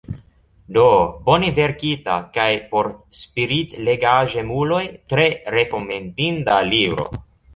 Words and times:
Do: 0.77 0.83
bone 1.27 1.49
verkita, 1.57 2.15
kaj 2.37 2.47
por 2.71 2.89
spiritlegaĵemuloj 3.19 4.81
tre 5.13 5.27
rekomendinda 5.59 6.57
libro. 6.73 7.07